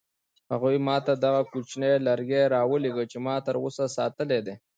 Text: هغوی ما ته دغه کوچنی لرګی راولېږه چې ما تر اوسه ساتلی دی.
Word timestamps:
هغوی 0.51 0.77
ما 0.87 0.95
ته 1.05 1.13
دغه 1.25 1.41
کوچنی 1.51 1.91
لرګی 2.07 2.41
راولېږه 2.55 3.03
چې 3.11 3.17
ما 3.25 3.35
تر 3.45 3.55
اوسه 3.61 3.83
ساتلی 3.97 4.39
دی. 4.45 4.55